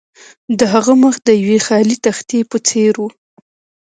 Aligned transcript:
د 0.59 0.61
هغه 0.73 0.93
مخ 1.03 1.15
د 1.27 1.29
یوې 1.41 1.59
خالي 1.67 1.97
تختې 2.05 2.39
په 2.51 2.57
څیر 2.67 2.93
و 2.99 3.03